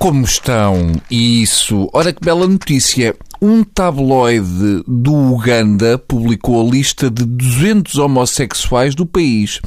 [0.00, 0.92] Como estão?
[1.10, 1.90] Isso.
[1.92, 3.14] Ora que bela notícia.
[3.38, 9.60] Um tabloide do Uganda publicou a lista de 200 homossexuais do país.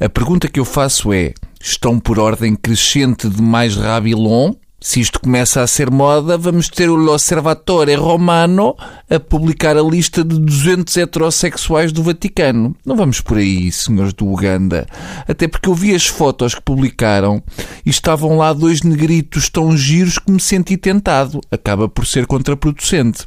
[0.00, 4.54] A pergunta que eu faço é: estão por ordem crescente de mais Rabilon?
[4.78, 8.76] Se isto começa a ser moda, vamos ter o L'Osservatore Romano
[9.08, 12.76] a publicar a lista de 200 heterossexuais do Vaticano.
[12.84, 14.86] Não vamos por aí, senhores do Uganda.
[15.26, 17.42] Até porque eu vi as fotos que publicaram
[17.86, 21.40] e estavam lá dois negritos tão giros que me senti tentado.
[21.50, 23.26] Acaba por ser contraproducente.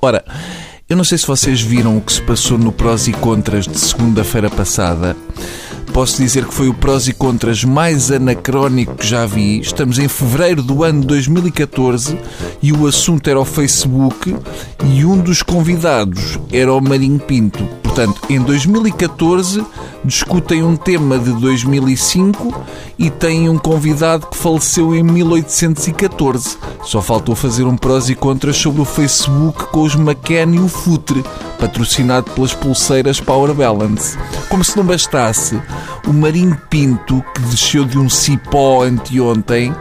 [0.00, 0.24] Ora,
[0.88, 3.78] eu não sei se vocês viram o que se passou no Prós e Contras de
[3.78, 5.14] segunda-feira passada.
[5.92, 9.60] Posso dizer que foi o prós e contras mais anacrónico que já vi.
[9.60, 12.18] Estamos em fevereiro do ano 2014
[12.62, 14.34] e o assunto era o Facebook
[14.86, 17.62] e um dos convidados era o Marinho Pinto.
[17.82, 19.62] Portanto, em 2014
[20.02, 22.64] discutem um tema de 2005
[22.98, 26.56] e têm um convidado que faleceu em 1814.
[26.84, 30.68] Só faltou fazer um prós e contras sobre o Facebook com os McCann e o
[30.68, 31.22] Futre,
[31.62, 34.18] patrocinado pelas pulseiras Power Balance.
[34.48, 35.62] Como se não bastasse,
[36.08, 39.72] o Marinho Pinto, que desceu de um cipó anteontem,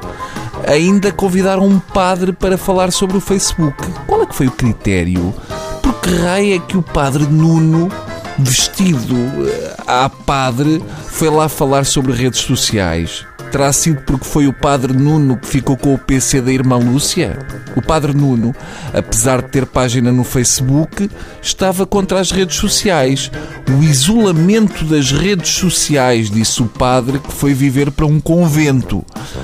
[0.68, 3.76] ainda convidaram um padre para falar sobre o Facebook.
[4.06, 5.34] Qual é que foi o critério?
[5.82, 7.90] Por que raio é que o padre Nuno,
[8.40, 9.16] vestido
[9.86, 13.26] a eh, padre, foi lá falar sobre redes sociais?
[13.52, 17.38] Terá sido porque foi o padre Nuno que ficou com o PC da irmã Lúcia?
[17.76, 18.56] O padre Nuno,
[18.94, 21.10] apesar de ter página no Facebook,
[21.42, 23.30] estava contra as redes sociais.
[23.70, 29.04] O isolamento das redes sociais, disse o padre que foi viver para um convento.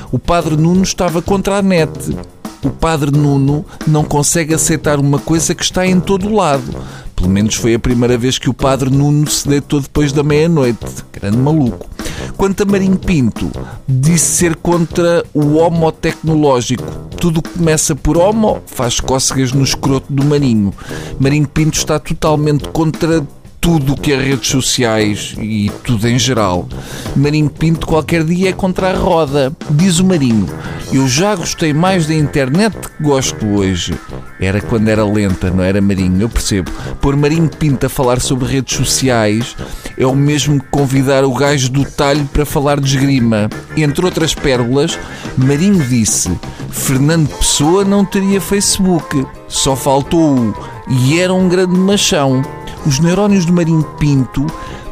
[0.09, 2.15] O padre Nuno estava contra a net.
[2.63, 6.75] O padre Nuno não consegue aceitar uma coisa que está em todo o lado.
[7.16, 10.86] Pelo menos foi a primeira vez que o padre Nuno se deitou depois da meia-noite.
[11.11, 11.88] Grande maluco.
[12.36, 13.52] Quanto a Marinho Pinto,
[13.88, 16.83] disse ser contra o homo tecnológico.
[17.19, 20.73] Tudo que começa por homo faz cócegas no escroto do Marinho.
[21.19, 23.26] Marinho Pinto está totalmente contra
[23.60, 26.70] tudo o que é redes sociais e tudo em geral.
[27.15, 29.52] Marinho Pinto qualquer dia é contra a roda.
[29.71, 30.48] Diz o Marinho,
[30.92, 33.93] eu já gostei mais da internet que gosto hoje.
[34.39, 36.71] Era quando era lenta, não era Marinho, eu percebo.
[37.02, 39.55] Pôr Marinho Pinto a falar sobre redes sociais
[39.98, 43.49] é o mesmo que convidar o gajo do talho para falar de esgrima.
[43.75, 44.98] Entre outras pérolas,
[45.37, 46.31] Marinho disse
[46.70, 49.25] Fernando Pessoa não teria Facebook.
[49.48, 52.42] Só faltou o e era um grande machão.
[52.86, 54.45] Os neurónios do Marinho Pinto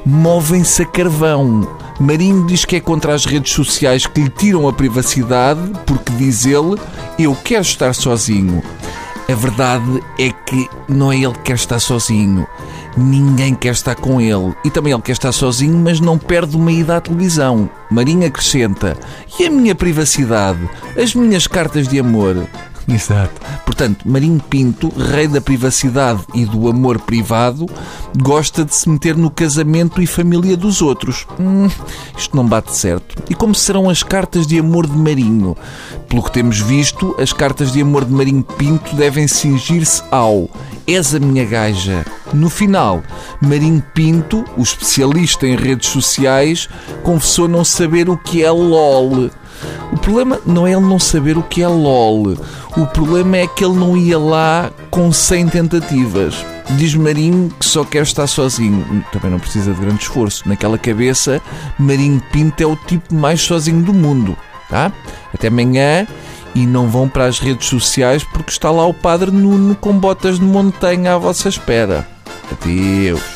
[0.06, 1.68] movem-se a carvão.
[2.00, 6.46] Marinho diz que é contra as redes sociais que lhe tiram a privacidade, porque diz
[6.46, 6.76] ele:
[7.18, 8.62] Eu quero estar sozinho.
[9.28, 12.46] A verdade é que não é ele que quer estar sozinho.
[12.96, 14.54] Ninguém quer estar com ele.
[14.64, 17.70] E também ele quer estar sozinho, mas não perde uma ida à televisão.
[17.90, 18.98] Marinho acrescenta:
[19.40, 20.70] E a minha privacidade?
[21.02, 22.48] As minhas cartas de amor?
[22.88, 23.42] Exato.
[23.66, 27.66] Portanto, Marinho Pinto, rei da privacidade e do amor privado,
[28.16, 31.26] gosta de se meter no casamento e família dos outros.
[31.40, 31.68] Hum,
[32.16, 33.24] isto não bate certo.
[33.30, 35.58] E como serão as cartas de amor de Marinho?
[36.08, 40.50] Pelo que temos visto, as cartas de amor de Marinho Pinto devem cingir-se ao
[40.88, 42.06] És a minha gaja.
[42.32, 43.02] No final,
[43.42, 46.70] Marinho Pinto, o especialista em redes sociais,
[47.02, 49.32] confessou não saber o que é LOL.
[49.96, 52.36] O problema não é ele não saber o que é LOL.
[52.76, 56.36] O problema é que ele não ia lá com 100 tentativas.
[56.72, 58.86] Diz Marinho que só quer estar sozinho.
[59.14, 60.48] Também não precisa de grande esforço.
[60.50, 61.42] Naquela cabeça,
[61.80, 64.38] Marinho Pinto é o tipo mais sozinho do mundo.
[64.70, 64.92] Tá?
[65.34, 66.06] Até amanhã
[66.54, 70.40] e não vão para as redes sociais porque está lá o Padre Nuno com botas
[70.40, 72.06] de montanha à vossa espera.
[72.52, 73.35] Adeus.